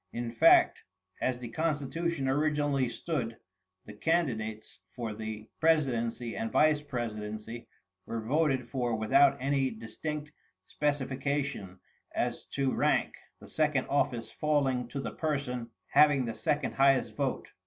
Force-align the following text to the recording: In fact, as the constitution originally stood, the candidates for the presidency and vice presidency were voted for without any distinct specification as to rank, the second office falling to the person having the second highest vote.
In 0.13 0.31
fact, 0.31 0.81
as 1.21 1.37
the 1.37 1.49
constitution 1.49 2.27
originally 2.27 2.89
stood, 2.89 3.37
the 3.85 3.93
candidates 3.93 4.79
for 4.95 5.13
the 5.13 5.47
presidency 5.59 6.35
and 6.35 6.51
vice 6.51 6.81
presidency 6.81 7.67
were 8.07 8.19
voted 8.19 8.67
for 8.67 8.95
without 8.95 9.37
any 9.39 9.69
distinct 9.69 10.31
specification 10.65 11.79
as 12.15 12.45
to 12.45 12.73
rank, 12.73 13.13
the 13.39 13.47
second 13.47 13.85
office 13.89 14.31
falling 14.31 14.87
to 14.87 14.99
the 14.99 15.11
person 15.11 15.69
having 15.91 16.25
the 16.25 16.33
second 16.33 16.71
highest 16.73 17.13
vote. 17.15 17.49